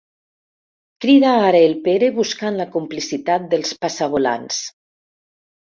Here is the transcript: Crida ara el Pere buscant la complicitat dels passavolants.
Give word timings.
Crida 1.05 1.33
ara 1.49 1.61
el 1.65 1.75
Pere 1.83 2.09
buscant 2.17 2.57
la 2.63 2.67
complicitat 2.79 3.47
dels 3.55 3.77
passavolants. 3.85 4.65